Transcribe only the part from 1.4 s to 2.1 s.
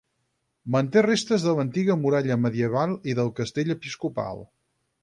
de l'antiga